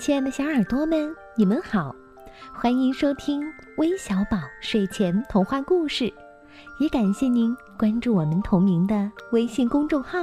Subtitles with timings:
[0.00, 1.94] 亲爱的小耳朵们，你们好，
[2.54, 3.42] 欢迎收听
[3.76, 6.10] 微小宝睡前童话故事，
[6.78, 10.20] 也感谢您关注我们同名的微信公众号。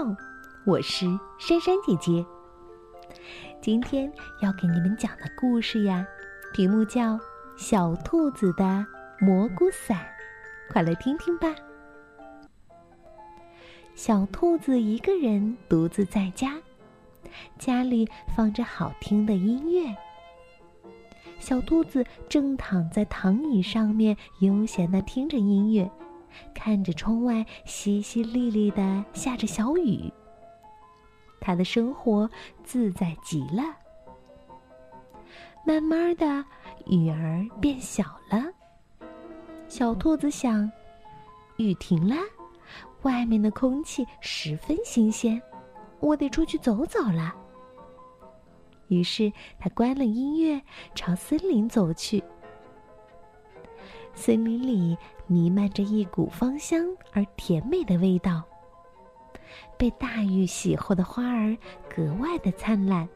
[0.65, 1.05] 我是
[1.37, 2.25] 珊珊姐姐。
[3.61, 4.11] 今天
[4.41, 6.03] 要给你们讲的故事呀，
[6.55, 7.13] 题目叫
[7.55, 8.83] 《小兔子的
[9.19, 9.95] 蘑菇伞》，
[10.73, 11.53] 快来听听吧。
[13.93, 16.55] 小兔子一个人独自在家。
[17.57, 19.95] 家里放着好听的音乐，
[21.39, 25.89] 小兔子正躺在躺椅上面，悠闲地听着音乐，
[26.53, 30.11] 看着窗外淅淅沥沥的下着小雨。
[31.39, 32.29] 他的生活
[32.63, 33.63] 自在极了。
[35.65, 36.43] 慢慢的，
[36.85, 38.43] 雨儿变小了。
[39.67, 40.69] 小兔子想，
[41.57, 42.15] 雨停了，
[43.01, 45.41] 外面的空气十分新鲜。
[45.99, 47.35] 我得出去走走了。
[48.87, 50.61] 于是他关了音乐，
[50.95, 52.23] 朝森林走去。
[54.13, 58.43] 森林里弥漫着一股芳香而甜美的味道。
[59.77, 61.55] 被大雨洗后的花儿
[61.93, 63.07] 格外的灿烂。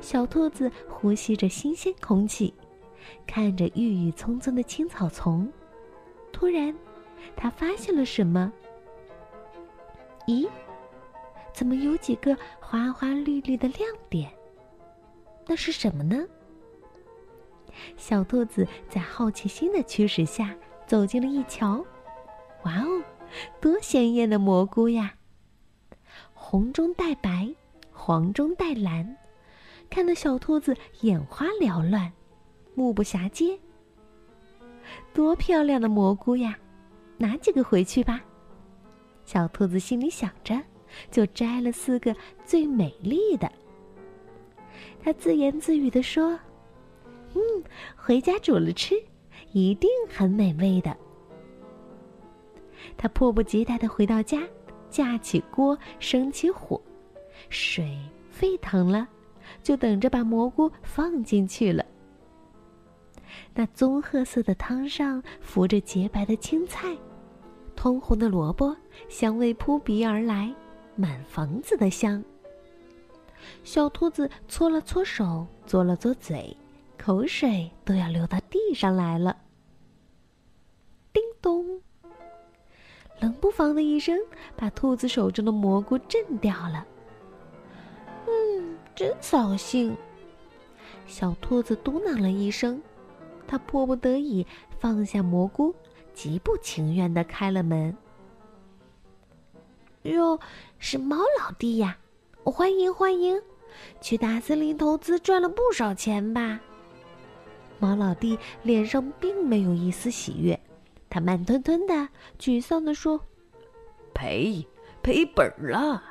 [0.00, 2.52] 小兔子呼吸着新鲜空气，
[3.26, 5.50] 看着郁郁葱葱的青草丛。
[6.32, 6.74] 突然，
[7.36, 8.52] 它发现了什么？
[10.26, 10.48] 咦？
[11.54, 14.30] 怎么有几个花花绿绿的亮点？
[15.46, 16.26] 那是什么呢？
[17.96, 20.54] 小兔子在好奇心的驱使下
[20.86, 21.84] 走进了一瞧，
[22.64, 23.02] 哇哦，
[23.60, 25.14] 多鲜艳的蘑菇呀！
[26.32, 27.54] 红中带白，
[27.92, 29.16] 黄中带蓝，
[29.88, 32.12] 看得小兔子眼花缭乱，
[32.74, 33.58] 目不暇接。
[35.12, 36.58] 多漂亮的蘑菇呀！
[37.16, 38.20] 拿几个回去吧。
[39.24, 40.60] 小兔子心里想着。
[41.10, 42.14] 就摘了四个
[42.44, 43.50] 最美丽的。
[45.02, 46.38] 他自言自语地说
[47.34, 47.40] ：“嗯，
[47.96, 48.94] 回家煮了吃，
[49.52, 50.96] 一定很美味的。”
[52.96, 54.42] 他迫不及待地回到家，
[54.90, 56.80] 架起锅，生起火，
[57.48, 57.98] 水
[58.30, 59.06] 沸腾了，
[59.62, 61.84] 就等着把蘑菇放进去了。
[63.54, 66.96] 那棕褐色的汤上浮着洁白的青菜，
[67.74, 68.76] 通红的萝卜，
[69.08, 70.54] 香味扑鼻而来。
[70.96, 72.22] 满房子的香。
[73.62, 76.56] 小兔子搓了搓手，嘬了嘬嘴，
[76.98, 79.36] 口水都要流到地上来了。
[81.12, 81.80] 叮咚！
[83.20, 84.18] 冷不防的一声，
[84.56, 86.86] 把兔子手中的蘑菇震掉了。
[88.26, 89.96] 嗯，真扫兴。
[91.06, 92.82] 小兔子嘟囔了一声，
[93.46, 94.46] 它迫不得已
[94.78, 95.74] 放下蘑菇，
[96.14, 97.96] 极不情愿的开了门。
[100.04, 100.38] 哟，
[100.78, 101.96] 是猫老弟呀！
[102.44, 103.40] 欢迎欢迎，
[104.02, 106.60] 去大森林投资赚了不少钱吧？
[107.78, 110.60] 猫老弟脸上并没有一丝喜悦，
[111.08, 113.18] 他慢吞吞的、沮丧的说
[114.12, 114.66] ：“赔
[115.02, 116.02] 赔本了。”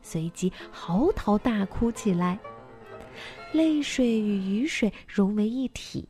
[0.00, 2.38] 随即嚎啕大哭起来，
[3.52, 6.08] 泪水与雨水融为一体。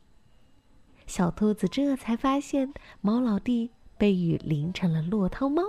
[1.07, 5.61] 小兔子这才发现，猫老弟被雨淋成了落汤猫。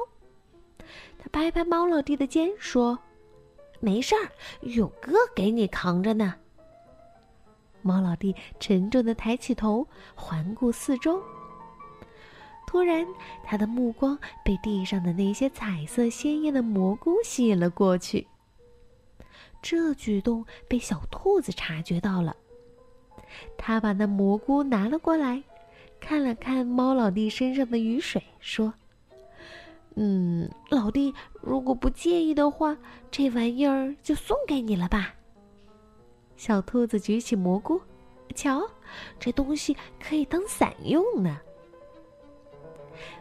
[1.33, 2.99] 拍拍猫老弟的肩，说
[3.81, 4.31] ：“没事儿，
[4.63, 6.35] 有哥给你扛着呢。”
[7.83, 11.23] 猫老弟沉重的抬起头，环顾四周。
[12.67, 13.07] 突然，
[13.45, 18.27] 他的目光被地上的那些彩色鲜艳的蘑菇吸引了过去。
[19.63, 22.37] 这举动被小兔子察觉到了，
[23.57, 25.43] 他把那蘑菇拿了过来，
[26.01, 28.73] 看了看猫老弟身上的雨水，说。
[29.99, 32.77] 嗯，老弟，如果不介意的话，
[33.11, 35.15] 这玩意儿就送给你了吧。
[36.37, 37.81] 小兔子举起蘑菇，
[38.35, 38.63] 瞧，
[39.19, 41.41] 这东西可以当伞用呢。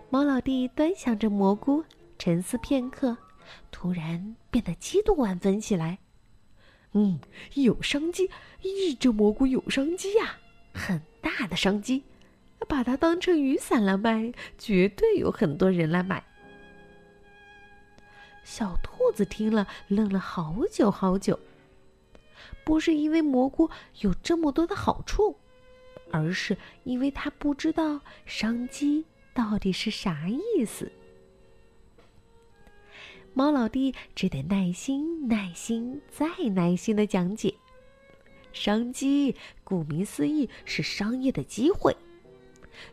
[0.09, 1.81] 猫老弟端详着蘑菇，
[2.19, 3.15] 沉思片刻，
[3.71, 5.97] 突然变得激动万分起来。
[6.91, 7.17] 嗯，
[7.53, 8.29] 有商机，
[8.61, 10.35] 一只蘑菇有商机呀，
[10.73, 12.03] 很大的商机，
[12.67, 16.21] 把它当成雨伞来卖，绝对有很多人来买。
[18.45, 21.37] 小兔子听了，愣了好久好久。
[22.63, 23.69] 不是因为蘑菇
[24.01, 25.35] 有这么多的好处，
[26.11, 29.03] 而是因为他不知道商机
[29.33, 30.91] 到底是啥意思。
[33.33, 37.55] 猫老弟只得耐心、耐心再耐心的讲解：
[38.53, 41.97] 商机顾名思义是商业的机会，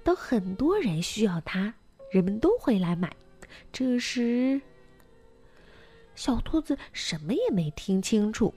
[0.03, 1.75] 当很多人需要它，
[2.11, 3.15] 人们都会来买。
[3.71, 4.63] 这时。
[6.15, 8.53] 小兔子什么也没听清楚，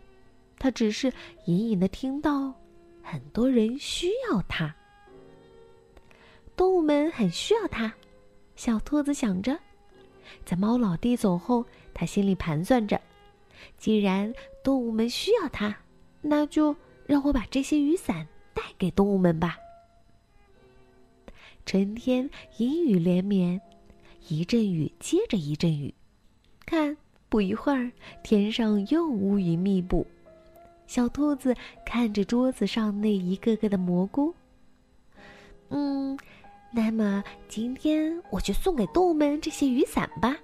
[0.58, 1.12] 它只是
[1.46, 2.54] 隐隐的听到
[3.02, 4.74] 很多人需要它。
[6.56, 7.94] 动物们很需要它，
[8.56, 9.60] 小兔子想着。
[10.44, 13.00] 在猫老弟走后，他心里盘算着：
[13.78, 15.76] 既然动物们需要它，
[16.22, 16.76] 那就
[17.06, 19.58] 让我把这些雨伞带给动物们吧。
[21.66, 23.60] 春天阴雨连绵，
[24.28, 25.94] 一阵雨接着一阵雨。
[26.66, 26.96] 看，
[27.36, 27.92] 不一会儿，
[28.24, 30.08] 天上又乌云密布。
[30.88, 31.54] 小兔子
[31.86, 34.34] 看着桌子上那一个个的蘑菇，
[35.68, 36.18] 嗯，
[36.72, 40.38] 那么今天我就送给动物们这些雨伞吧。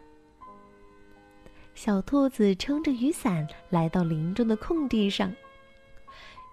[1.76, 5.34] 小兔子撑着雨伞来到林中的空地上，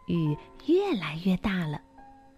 [0.06, 0.36] 雨
[0.66, 1.82] 越来越大了，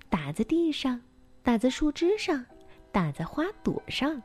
[0.08, 0.98] 打在地上。
[1.42, 2.46] 打在树枝上，
[2.90, 4.22] 打在花朵上，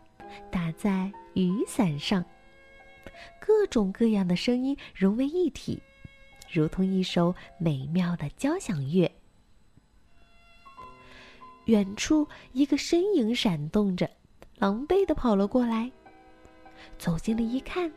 [0.49, 2.23] 打在雨伞上，
[3.39, 5.81] 各种各样的声音融为一体，
[6.51, 9.11] 如同一首美妙的交响乐。
[11.65, 14.09] 远处一个身影闪动着，
[14.57, 15.91] 狼狈地跑了过来。
[16.97, 17.91] 走近了一看，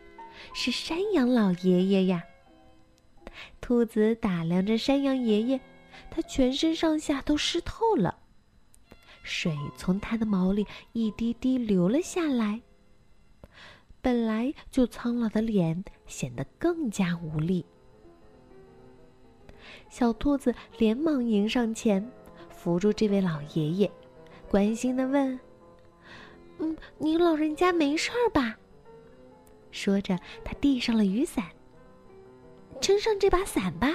[0.55, 2.25] 是山羊老爷爷呀。
[3.61, 5.61] 兔子打量着山羊爷爷，
[6.11, 8.19] 他全身上下都湿透了。
[9.23, 12.63] 水从它的毛里一滴滴流了下来。
[14.09, 17.63] 本来就苍老的脸显得更加无力。
[19.91, 22.11] 小兔子连忙迎上前，
[22.49, 23.93] 扶住这位老爷爷，
[24.49, 25.39] 关心的问
[26.57, 28.57] ：“嗯，您老人家没事儿吧？”
[29.71, 31.45] 说着，他递上了雨伞。
[32.81, 33.95] 撑上这把伞吧。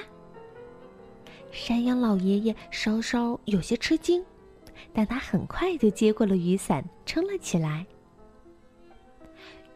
[1.50, 4.24] 山羊老爷爷稍稍有些吃惊。
[4.94, 7.83] 但他很快就接过了雨伞，撑了起来。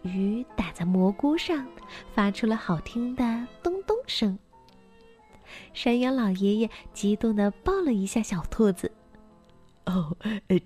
[0.04, 1.66] 雨打在蘑菇上，
[2.14, 4.38] 发出了好听的咚咚声。
[5.74, 8.92] 山羊老爷爷激动地抱了一下小兔子。
[9.86, 10.16] “哦，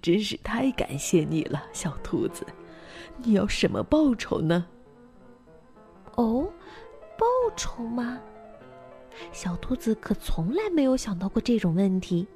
[0.02, 2.46] 真是太感谢你了，小兔子！
[3.18, 4.66] 你要什么报酬呢
[6.18, 6.52] ？”“哦，
[7.18, 7.26] 报
[7.56, 8.20] 酬吗？”
[9.32, 12.28] 小兔子可从来没有想到过这种问题。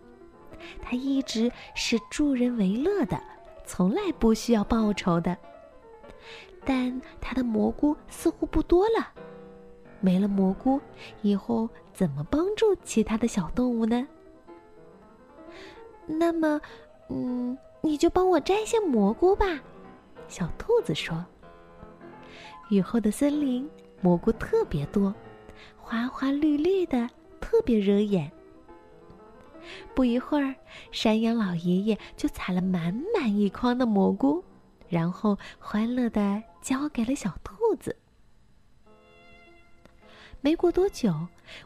[0.82, 3.22] 它一直是助人为乐的，
[3.66, 5.36] 从来不需要报酬的。
[6.66, 9.08] 但他的蘑菇似乎不多了，
[10.02, 10.82] 没了蘑菇，
[11.22, 14.08] 以后怎么帮助其他的小动物呢？
[16.08, 16.60] 那么，
[17.10, 19.46] 嗯，你就帮我摘些蘑菇吧。”
[20.28, 21.24] 小兔子说。
[22.70, 23.70] 雨后的森林，
[24.02, 25.14] 蘑菇特别多，
[25.78, 27.08] 花花绿绿的，
[27.40, 28.32] 特别惹眼。
[29.94, 30.56] 不一会儿，
[30.92, 34.44] 山羊老爷爷就采了满满一筐的蘑菇，
[34.90, 37.96] 然后欢乐的交给了小兔子。
[40.42, 41.14] 没过多久，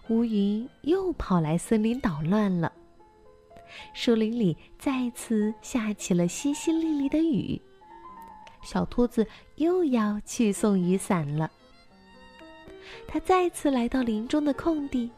[0.08, 2.72] 乌云又跑来森林捣乱了，
[3.94, 7.62] 树林里再次下起了淅淅沥沥的雨。
[8.62, 9.26] 小兔子
[9.56, 11.52] 又要去送雨伞了。
[13.08, 15.12] 它再次来到林中的空地。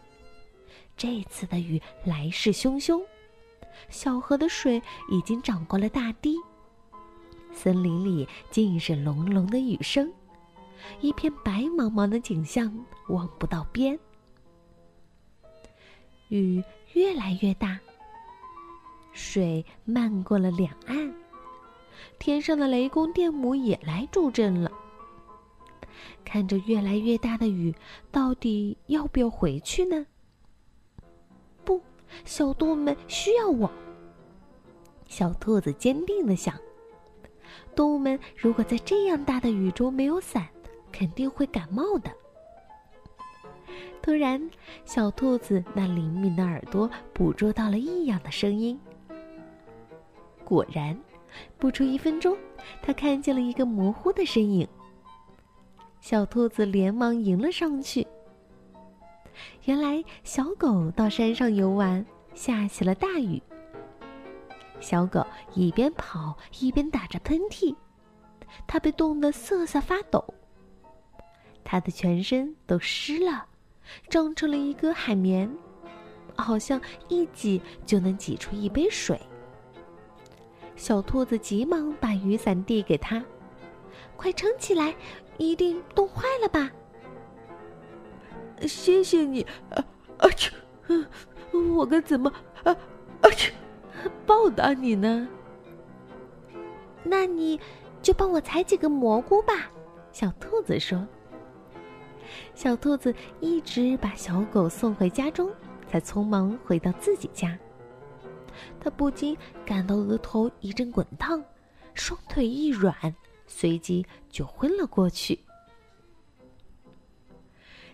[0.98, 3.04] 这次的雨来势汹汹，
[3.90, 6.36] 小河的水已经涨过了大堤，
[7.54, 10.12] 森林里尽是隆隆的雨声，
[11.00, 12.74] 一片白茫茫的景象
[13.10, 13.98] 望不到边。
[16.30, 17.80] 雨越来越大，
[19.12, 21.14] 水漫过了两岸，
[22.18, 24.72] 天上的雷公电母也来助阵了。
[26.24, 27.76] 看着越来越大的雨，
[28.12, 30.06] 到底要不要回去呢？
[31.66, 31.82] 不
[32.24, 33.70] 小动物们需要我。
[35.08, 36.58] 小兔子坚定的想：
[37.76, 40.48] 动物们如果在这样大的雨中没有伞，
[40.92, 42.12] 肯定会感冒的。
[44.02, 44.50] 突然，
[44.84, 48.80] 小兔子那灵敏的耳朵捕捉到了异样的声音。
[50.44, 51.00] 果然，
[51.60, 52.36] 不出一分钟，
[52.82, 54.68] 它看见了一个模糊的身影。
[56.00, 58.06] 小兔子连忙迎了上去。
[59.66, 62.04] 原来小狗到山上游玩，
[62.34, 63.42] 下起了大雨。
[64.82, 67.74] 小狗一边跑一边打着喷嚏，
[68.68, 70.22] 它被冻得瑟瑟发抖。
[71.64, 73.46] 它的全身都湿了，
[74.10, 75.50] 胀成了一个海绵，
[76.36, 79.18] 好像一挤就能挤出一杯水。
[80.76, 83.24] 小兔子急忙把雨伞递给他
[84.18, 84.96] ：“快撑起来，
[85.38, 86.72] 一定冻坏了吧？”
[88.68, 89.86] 谢谢你，啊
[90.18, 90.52] 啊去，
[91.76, 92.32] 我该怎么
[92.64, 92.76] 啊
[93.22, 93.54] 啊去
[94.26, 95.28] 报答你呢？
[97.04, 97.60] 那你
[98.02, 99.72] 就帮我采几个蘑菇吧。”
[100.12, 101.08] 小兔子说。
[102.56, 105.52] 小兔子一直把小狗送回家中，
[105.88, 107.58] 才匆忙回到自己家。
[108.80, 111.44] 他不禁感到额头一阵滚烫，
[111.94, 112.94] 双腿一软，
[113.48, 115.40] 随即就昏了过去。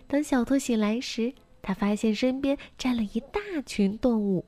[0.06, 4.44] 等小兔醒来时，他发现身边站了一大群动物，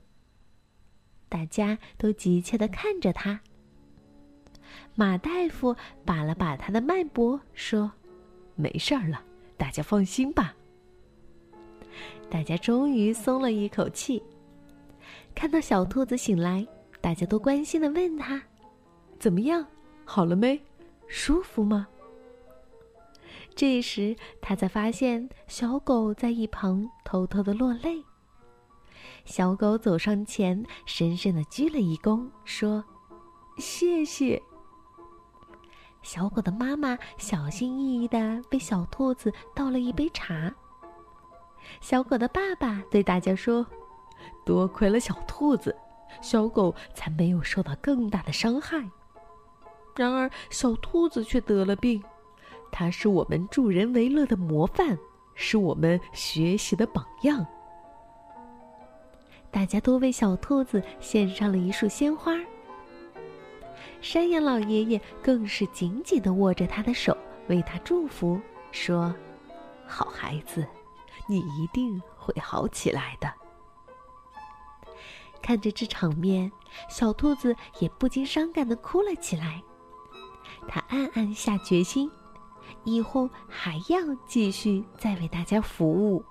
[1.30, 3.40] 大家都急切的看着他。
[4.94, 7.90] 马大夫把了把他的脉搏，说
[8.54, 9.22] ：“没事儿了，
[9.56, 10.54] 大家放心吧。”
[12.28, 14.22] 大家终于松了一口气。
[15.34, 16.66] 看到小兔子醒来，
[17.00, 18.42] 大家都关心的问他
[19.18, 19.64] ：“怎么样？
[20.04, 20.60] 好了没？
[21.06, 21.86] 舒服吗？”
[23.54, 28.02] 这时，他才发现小狗在一旁偷偷的落泪。
[29.24, 32.84] 小狗走上前，深深的鞠了一躬，说
[33.58, 34.40] ：“谢谢。”
[36.02, 40.52] 小狗的妈妈小心翼翼的为小兔子倒了一杯茶。
[41.80, 43.64] 小狗的爸爸对大家说
[44.44, 45.76] ：“多亏了小兔子，
[46.22, 48.82] 小狗才没有受到更大的伤害。
[49.94, 52.02] 然而，小兔子却得了病。”
[52.72, 54.96] 它是我们助人为乐的模范，
[55.34, 57.44] 是我们学习的榜样。
[59.50, 62.32] 大家都为小兔子献上了一束鲜花。
[64.00, 67.16] 山羊老爷爷更是紧紧的握着他的手，
[67.48, 68.40] 为他祝福，
[68.72, 69.14] 说
[69.86, 70.66] ：“好孩子，
[71.26, 73.30] 你一定会好起来的。”
[75.42, 76.50] 看着这场面，
[76.88, 79.62] 小兔子也不禁伤感的哭了起来。
[80.68, 82.10] 他暗暗下决心。
[82.84, 86.24] 以后还要继续再为大家服务。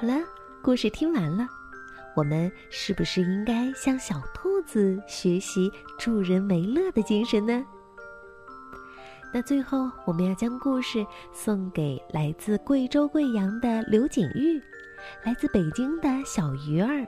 [0.00, 0.14] 好了，
[0.62, 1.44] 故事听完了，
[2.14, 7.66] 我们是不是应该向小兔子学习助人为乐的精神呢？
[9.34, 14.62] 那最后，我们要将故事送给来自贵州贵阳的刘景玉，
[15.24, 17.04] 来自北京的小鱼儿，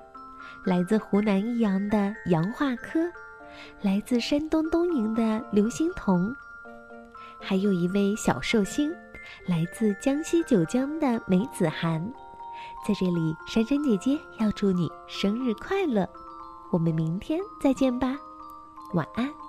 [0.64, 2.98] 来自湖南益阳的杨化科。
[3.82, 6.34] 来自山东东营的刘欣彤，
[7.40, 8.92] 还有一位小寿星，
[9.46, 12.04] 来自江西九江的梅子涵，
[12.86, 16.08] 在这里，珊珊姐姐要祝你生日快乐！
[16.70, 18.16] 我们明天再见吧，
[18.94, 19.39] 晚安。